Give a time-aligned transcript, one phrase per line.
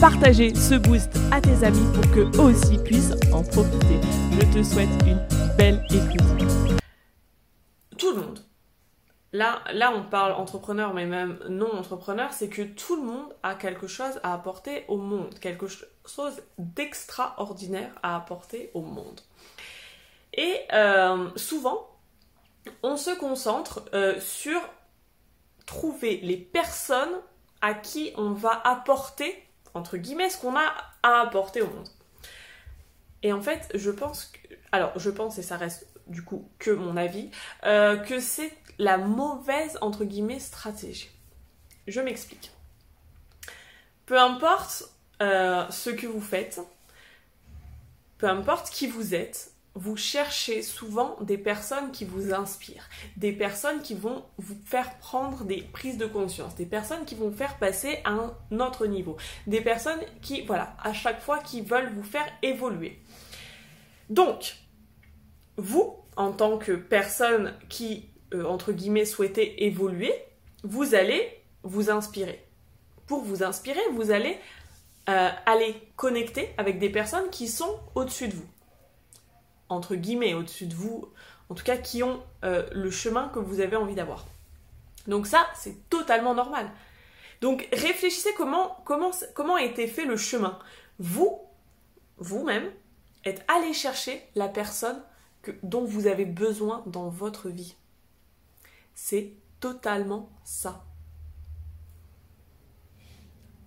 [0.00, 4.00] partager ce boost à tes amis pour qu'eux aussi puissent en profiter.
[4.32, 5.20] Je te souhaite une
[5.56, 6.80] belle écoute.
[7.96, 8.38] Tout le monde.
[9.32, 13.56] Là, là, on parle entrepreneur, mais même non entrepreneur, c'est que tout le monde a
[13.56, 19.20] quelque chose à apporter au monde, quelque chose d'extraordinaire à apporter au monde.
[20.32, 21.88] Et euh, souvent,
[22.84, 24.60] on se concentre euh, sur
[25.66, 27.20] trouver les personnes
[27.60, 31.88] à qui on va apporter entre guillemets, ce qu'on a à apporter au monde.
[33.22, 34.32] Et en fait, je pense
[34.72, 37.30] alors je pense, et ça reste du coup que mon avis,
[37.64, 41.10] euh, que c'est la mauvaise, entre guillemets, stratégie.
[41.86, 42.52] Je m'explique.
[44.06, 44.84] Peu importe
[45.20, 46.60] euh, ce que vous faites,
[48.18, 53.80] peu importe qui vous êtes, vous cherchez souvent des personnes qui vous inspirent, des personnes
[53.80, 58.00] qui vont vous faire prendre des prises de conscience, des personnes qui vont faire passer
[58.04, 59.16] à un autre niveau,
[59.46, 62.98] des personnes qui, voilà, à chaque fois qui veulent vous faire évoluer.
[64.10, 64.56] Donc,
[65.56, 70.12] vous, en tant que personne qui, euh, entre guillemets, souhaitez évoluer,
[70.64, 72.44] vous allez vous inspirer.
[73.06, 74.36] Pour vous inspirer, vous allez
[75.08, 78.48] euh, aller connecter avec des personnes qui sont au-dessus de vous
[79.68, 81.08] entre guillemets, au-dessus de vous,
[81.48, 84.26] en tout cas qui ont euh, le chemin que vous avez envie d'avoir.
[85.06, 86.70] Donc ça, c'est totalement normal.
[87.40, 90.58] Donc réfléchissez comment, comment, comment a été fait le chemin.
[90.98, 91.40] Vous,
[92.18, 92.70] vous-même,
[93.24, 95.00] êtes allé chercher la personne
[95.62, 97.76] dont vous avez besoin dans votre vie.
[98.94, 100.84] C'est totalement ça.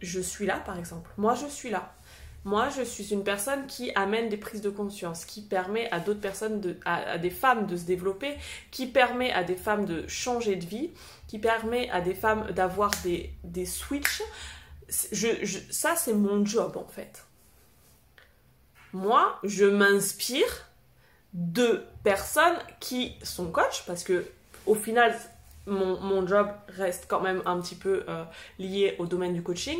[0.00, 1.10] Je suis là, par exemple.
[1.16, 1.94] Moi, je suis là.
[2.44, 6.20] Moi, je suis une personne qui amène des prises de conscience, qui permet à d'autres
[6.20, 8.36] personnes, à, des femmes de se développer,
[8.72, 10.90] qui permet à des femmes de changer de vie,
[11.28, 14.22] qui permet à des femmes d'avoir des, des switches.
[14.88, 17.24] ça, c'est mon job en fait.
[18.92, 20.68] Moi, je m'inspire
[21.32, 24.26] de personnes qui sont coachs, parce que
[24.66, 25.16] au final,
[25.66, 28.24] mon, job reste quand même un petit peu euh,
[28.58, 29.78] lié au domaine du coaching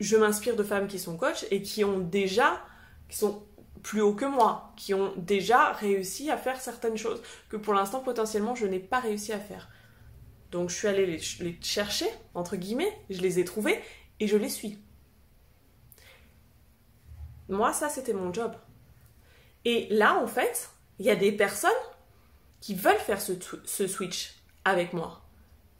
[0.00, 2.62] je m'inspire de femmes qui sont coachs et qui ont déjà,
[3.08, 3.42] qui sont
[3.82, 8.00] plus haut que moi, qui ont déjà réussi à faire certaines choses que pour l'instant
[8.00, 9.68] potentiellement je n'ai pas réussi à faire.
[10.50, 13.80] Donc je suis allée les, chercher, entre guillemets, je les ai trouvées
[14.20, 14.78] et je les suis.
[17.48, 18.54] Moi, ça, c'était mon job.
[19.66, 21.70] Et là, en fait, il y a des personnes
[22.60, 25.23] qui veulent faire ce switch avec moi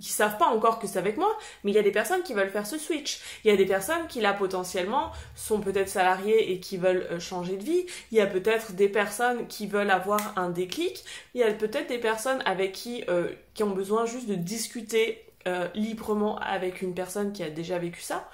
[0.00, 2.34] qui savent pas encore que c'est avec moi, mais il y a des personnes qui
[2.34, 3.20] veulent faire ce switch.
[3.44, 7.20] Il y a des personnes qui là potentiellement sont peut-être salariées et qui veulent euh,
[7.20, 7.86] changer de vie.
[8.10, 11.04] Il y a peut-être des personnes qui veulent avoir un déclic.
[11.34, 15.24] Il y a peut-être des personnes avec qui euh, qui ont besoin juste de discuter
[15.46, 18.28] euh, librement avec une personne qui a déjà vécu ça.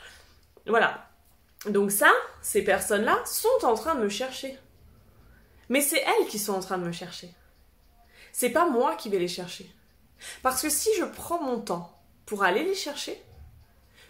[0.66, 1.08] Voilà.
[1.68, 2.10] Donc ça,
[2.40, 4.56] ces personnes-là sont en train de me chercher.
[5.68, 7.30] Mais c'est elles qui sont en train de me chercher.
[8.32, 9.70] C'est pas moi qui vais les chercher.
[10.42, 13.22] Parce que si je prends mon temps pour aller les chercher,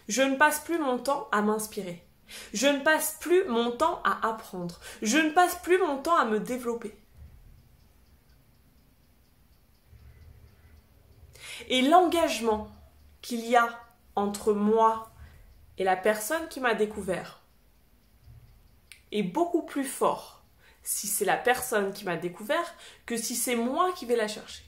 [0.07, 2.05] je ne passe plus mon temps à m'inspirer.
[2.53, 4.79] Je ne passe plus mon temps à apprendre.
[5.01, 6.95] Je ne passe plus mon temps à me développer.
[11.69, 12.69] Et l'engagement
[13.21, 13.69] qu'il y a
[14.15, 15.11] entre moi
[15.77, 17.41] et la personne qui m'a découvert
[19.11, 20.43] est beaucoup plus fort
[20.83, 22.73] si c'est la personne qui m'a découvert
[23.05, 24.63] que si c'est moi qui vais la chercher.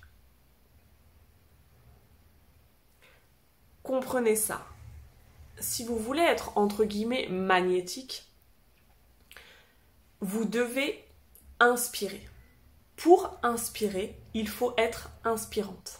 [3.93, 4.65] Comprenez ça.
[5.59, 8.25] Si vous voulez être entre guillemets magnétique,
[10.19, 11.05] vous devez
[11.59, 12.27] inspirer.
[12.95, 15.99] Pour inspirer, il faut être inspirante.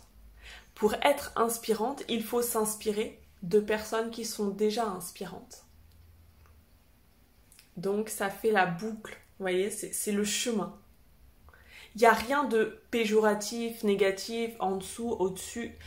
[0.74, 5.64] Pour être inspirante, il faut s'inspirer de personnes qui sont déjà inspirantes.
[7.78, 10.80] Donc ça fait la boucle, vous voyez, c'est le chemin.
[11.94, 15.78] Il n'y a rien de péjoratif, négatif, en dessous, au-dessus.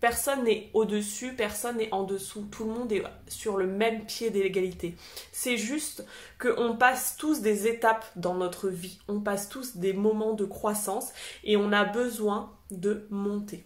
[0.00, 2.46] Personne n'est au-dessus, personne n'est en dessous.
[2.50, 4.94] Tout le monde est sur le même pied d'égalité.
[5.32, 6.04] C'est juste
[6.38, 8.98] qu'on passe tous des étapes dans notre vie.
[9.08, 11.12] On passe tous des moments de croissance
[11.44, 13.64] et on a besoin de monter.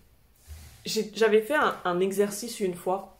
[0.87, 3.19] J'avais fait un, exercice une fois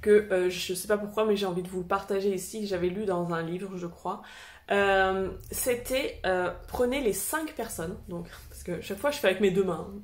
[0.00, 2.66] que euh, je ne sais pas pourquoi, mais j'ai envie de vous le partager ici.
[2.66, 4.22] J'avais lu dans un livre, je crois.
[4.70, 9.40] Euh, c'était euh, prenez les 5 personnes, donc, parce que chaque fois je fais avec
[9.40, 10.00] mes deux mains, hein.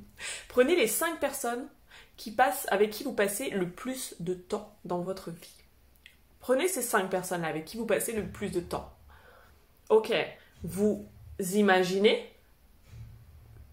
[0.49, 1.65] prenez les 5 personnes
[2.19, 5.55] qui passent, avec qui vous passez le plus de temps dans votre vie.
[6.41, 8.93] Prenez ces 5 personnes-là avec qui vous passez le plus de temps.
[9.87, 10.13] Ok,
[10.63, 11.07] vous
[11.53, 12.29] imaginez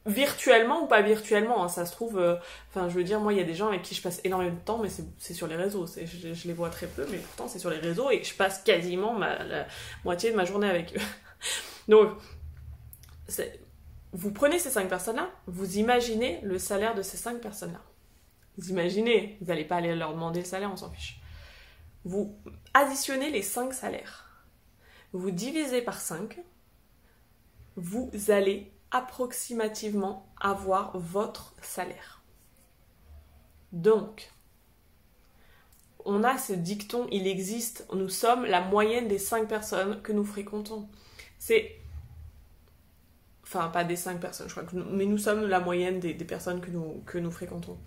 [0.06, 2.36] virtuellement ou pas virtuellement, hein, ça se trouve, euh,
[2.70, 4.54] enfin je veux dire, moi il y a des gens avec qui je passe énormément
[4.54, 7.48] de temps, mais c'est sur les réseaux, je, je, les vois très peu, mais pourtant
[7.48, 9.66] c'est sur les réseaux et je passe quasiment ma, la
[10.04, 11.00] moitié de ma journée avec eux.
[11.88, 12.12] Donc,
[14.12, 17.82] vous prenez ces cinq personnes-là, vous imaginez le salaire de ces cinq personnes-là.
[18.56, 21.20] Vous imaginez, vous n'allez pas aller leur demander le salaire, on s'en fiche.
[22.04, 22.38] Vous
[22.72, 24.26] additionnez les cinq salaires,
[25.12, 26.38] vous divisez par 5,
[27.76, 32.22] vous allez approximativement avoir votre salaire.
[33.72, 34.30] Donc,
[36.04, 40.24] on a ce dicton, il existe, nous sommes la moyenne des 5 personnes que nous
[40.24, 40.88] fréquentons.
[41.38, 41.76] C'est...
[43.42, 46.60] Enfin, pas des 5 personnes, je crois, que mais nous sommes la moyenne des, personnes
[46.60, 47.78] que nous fréquentons.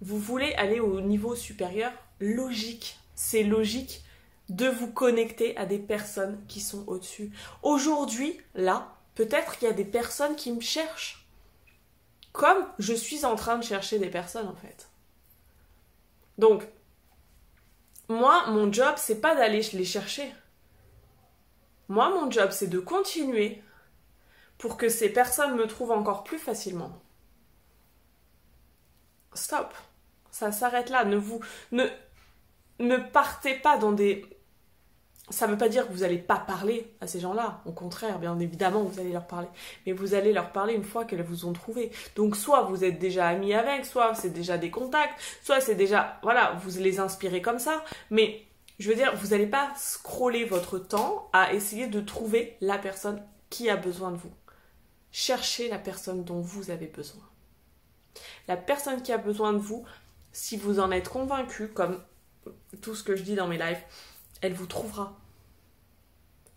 [0.00, 4.02] Vous voulez aller au niveau supérieur Logique, c'est logique
[4.48, 7.30] de vous connecter à des personnes qui sont au-dessus.
[7.62, 11.26] Aujourd'hui, là, peut-être qu'il y a des personnes qui me cherchent.
[12.32, 14.88] Comme je suis en train de chercher des personnes en fait.
[16.38, 16.66] Donc,
[18.08, 20.32] moi, mon job, c'est pas d'aller les chercher.
[21.88, 23.62] Moi, mon job, c'est de continuer
[24.56, 26.92] pour que ces personnes me trouvent encore plus facilement.
[29.34, 29.74] Stop.
[30.38, 31.04] Ça s'arrête là.
[31.04, 31.40] Ne vous
[31.72, 34.24] ne partez pas dans des
[35.30, 37.60] ça ne veut pas dire que vous n'allez pas parler à ces gens-là.
[37.66, 39.48] Au contraire, bien évidemment, vous allez leur parler.
[39.84, 41.90] Mais vous allez leur parler une fois qu'elles vous ont trouvé.
[42.16, 46.18] Donc, soit vous êtes déjà amis avec, soit c'est déjà des contacts, soit c'est déjà,
[46.22, 47.84] voilà, vous les inspirez comme ça.
[48.08, 48.46] Mais,
[48.78, 53.22] je veux dire, vous n'allez pas scroller votre temps à essayer de trouver la personne
[53.50, 54.32] qui a besoin de vous.
[55.12, 57.28] Cherchez la personne dont vous avez besoin.
[58.46, 59.84] La personne qui a besoin de vous,
[60.32, 62.02] si vous en êtes convaincu, comme
[62.80, 63.82] tout ce que je dis dans mes lives,
[64.40, 65.18] elle vous trouvera.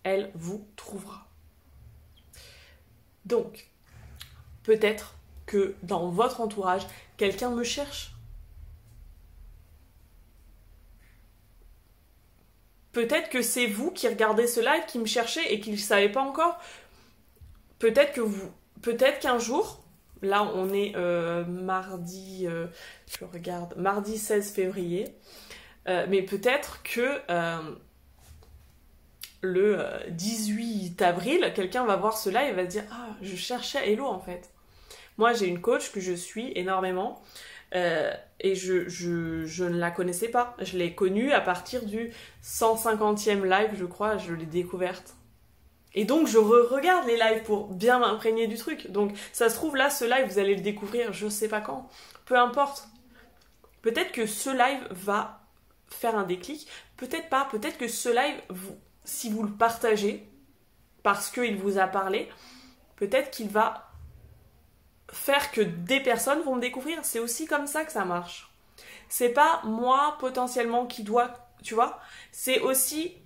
[0.04, 1.28] Elle vous trouvera.
[3.26, 3.70] Donc,
[4.64, 5.16] peut-être
[5.46, 6.88] que dans votre entourage,
[7.18, 8.16] quelqu'un me cherche.
[12.92, 15.82] Peut-être que c'est vous qui regardez ce live, qui me cherchez et qui ne le
[15.82, 16.60] savez pas encore.
[17.80, 18.52] Peut-être que vous,
[18.82, 19.84] peut-être qu'un jour,
[20.22, 22.68] là on est euh, mardi, euh,
[23.08, 25.16] je regarde, mardi 16 février.
[25.88, 27.20] Euh, mais peut-être que
[29.42, 34.06] le 18 euh, avril, quelqu'un va voir cela et va dire Ah, je cherchais Hello
[34.06, 34.52] en fait.
[35.18, 37.22] Moi, j'ai une coach que je suis énormément
[37.74, 40.56] et je, je, je, ne la connaissais pas.
[40.60, 42.12] Je l'ai connue à partir du
[42.44, 45.16] 150e live, je crois, je l'ai découverte.
[45.94, 48.90] Et donc, je regarde les lives pour bien m'imprégner du truc.
[48.92, 51.90] Donc, ça se trouve là, ce live, vous allez le découvrir je sais pas quand.
[52.26, 52.88] Peu importe.
[53.82, 55.42] Peut-être que ce live va
[55.90, 56.68] faire un déclic.
[56.98, 58.42] Peut-être pas, peut-être que ce live,
[59.04, 60.28] si vous le partagez,
[61.04, 62.30] parce qu'il vous a parlé,
[62.96, 63.92] peut-être qu'il va
[65.12, 67.00] faire que des personnes vont me découvrir.
[67.04, 68.50] C'est aussi comme ça que ça marche.
[69.10, 71.34] C'est pas moi potentiellement qui dois,
[71.64, 72.00] tu vois,
[72.32, 73.18] c'est aussi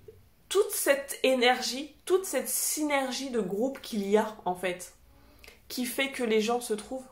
[0.48, 4.94] toute cette énergie, toute cette synergie de groupe qu'il y a en fait,
[5.68, 7.06] qui fait que les gens se trouvent.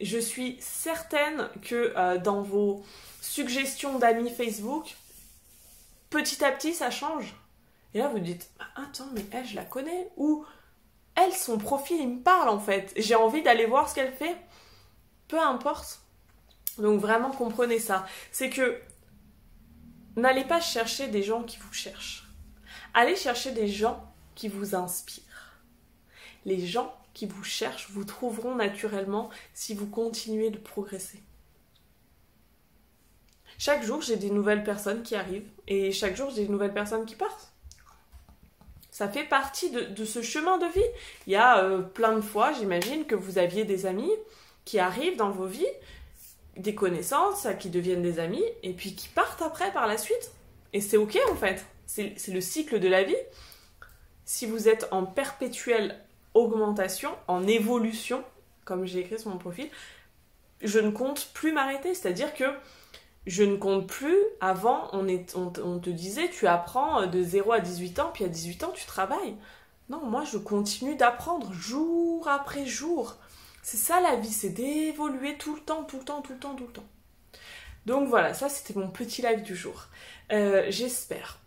[0.00, 2.84] Je suis certaine que euh, dans vos
[3.20, 4.96] suggestions d'amis Facebook,
[6.10, 7.34] petit à petit ça change.
[7.94, 10.10] Et là vous dites, bah, attends, mais elle, je la connais.
[10.16, 10.44] Ou
[11.14, 12.92] elle, son profil, il me parle en fait.
[12.96, 14.36] J'ai envie d'aller voir ce qu'elle fait.
[15.26, 16.00] Peu importe.
[16.78, 18.06] Donc vraiment comprenez ça.
[18.30, 18.80] C'est que
[20.18, 22.28] n'allez pas chercher des gens qui vous cherchent.
[22.94, 25.58] Allez chercher des gens qui vous inspirent.
[26.44, 31.22] Les gens qui vous cherchent vous trouveront naturellement si vous continuez de progresser.
[33.58, 37.06] Chaque jour, j'ai des nouvelles personnes qui arrivent et chaque jour, j'ai des nouvelles personnes
[37.06, 37.52] qui partent.
[38.92, 40.90] Ça fait partie de, ce chemin de vie.
[41.26, 44.10] Il y a euh, plein de fois, j'imagine, que vous aviez des amis
[44.64, 45.66] qui arrivent dans vos vies,
[46.58, 50.32] des connaissances qui deviennent des amis et puis qui partent après par la suite.
[50.72, 51.64] Et c'est ok en fait.
[51.86, 53.16] C'est le cycle de la vie.
[54.24, 55.98] Si vous êtes en perpétuelle
[56.34, 58.22] augmentation, en évolution,
[58.64, 59.68] comme j'ai écrit sur mon profil,
[60.60, 61.94] je ne compte plus m'arrêter.
[61.94, 62.44] C'est-à-dire que
[63.26, 64.16] je ne compte plus.
[64.40, 68.28] Avant, on, est, on, te disait, tu apprends de 0 à 18 ans, puis à
[68.28, 69.36] 18 ans, tu travailles.
[69.88, 73.16] Non, moi, je continue d'apprendre jour après jour.
[73.70, 76.54] C'est ça la vie, c'est d'évoluer tout le temps, tout le temps, tout le temps,
[76.54, 76.88] tout le temps.
[77.84, 79.88] Donc voilà, ça c'était mon petit live du jour.
[80.32, 81.38] Euh, j'espère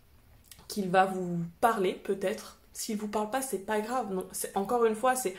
[0.68, 2.60] qu'il va vous parler peut-être.
[2.72, 4.14] S'il vous parle pas, c'est pas grave.
[4.14, 5.34] Non, encore une fois, c'est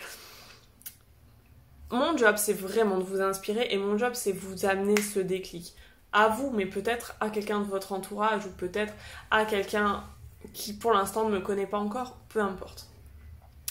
[1.89, 5.75] mon job, c'est vraiment de vous inspirer et mon job, c'est vous amener ce déclic
[6.11, 8.93] à vous, mais peut-être à quelqu'un de votre entourage ou peut-être
[9.31, 10.03] à quelqu'un
[10.51, 12.89] qui pour l'instant ne me connaît pas encore, peu importe.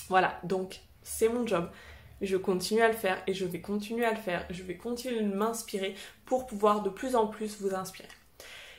[0.09, 1.69] Voilà, donc c'est mon job.
[2.23, 4.47] Je continue à le faire et je vais continuer à le faire.
[4.49, 8.09] Je vais continuer de m'inspirer pour pouvoir de plus en plus vous inspirer.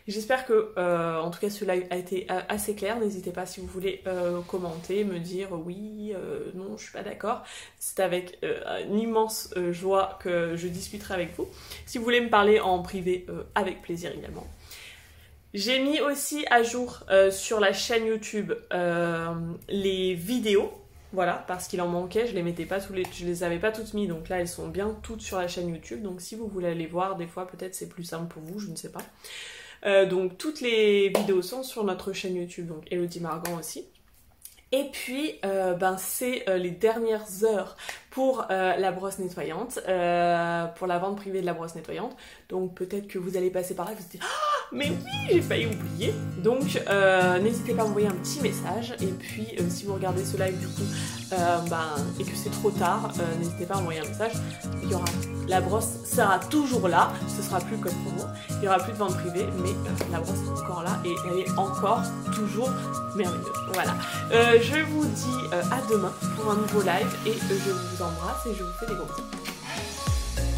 [0.07, 2.99] J'espère que, euh, en tout cas, cela a été euh, assez clair.
[2.99, 6.13] N'hésitez pas si vous voulez euh, commenter, me dire oui,
[6.55, 7.43] non, je suis pas d'accord.
[7.79, 11.47] C'est avec une immense joie que je discuterai avec vous.
[11.85, 14.47] Si vous voulez me parler en privé, avec plaisir également.
[15.53, 18.53] J'ai mis aussi à jour sur la chaîne YouTube
[19.69, 20.82] les vidéos
[21.13, 23.71] voilà, parce qu'il en manquait, je les mettais pas tous les, je les avais pas
[23.71, 26.01] toutes mis, donc là elles sont bien toutes sur la chaîne YouTube.
[26.01, 28.69] Donc si vous voulez aller voir, des fois peut-être c'est plus simple pour vous, je
[28.69, 29.01] ne sais pas.
[29.85, 33.85] Euh, donc toutes les vidéos sont sur notre chaîne YouTube, donc Elodie Margan aussi.
[34.71, 37.77] Et puis, euh, ben, c'est euh, les dernières heures
[38.09, 42.15] pour la brosse nettoyante, pour la vente privée de la brosse nettoyante.
[42.49, 44.21] Donc peut-être que vous allez passer par là dites
[44.71, 46.13] mais oui, j'ai failli oublier.
[46.37, 46.81] Donc
[47.41, 48.95] n'hésitez pas à m'envoyer un petit message.
[49.01, 50.87] Et puis si vous regardez ce live du coup
[51.69, 54.33] ben, et que c'est trop tard, n'hésitez pas à m'envoyer un message.
[54.83, 55.05] Il y aura
[55.47, 58.29] la brosse sera toujours là, ce sera plus comme pour moi.
[58.49, 61.13] Il y aura plus de vente privée, mais euh, la brosse est encore là et
[61.29, 62.01] elle est encore
[62.33, 62.69] toujours
[63.15, 63.47] merveilleuse.
[63.73, 63.93] Voilà.
[64.31, 68.45] Euh, je vous dis euh, à demain pour un nouveau live et je vous embrasse
[68.45, 69.52] et je vous fais des gros bisous.